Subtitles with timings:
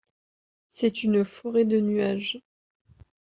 [0.67, 2.41] C'est une forêt de nuage.